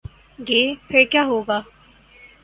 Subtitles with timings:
[0.39, 1.59] گے، پھر کیا ہو گا؟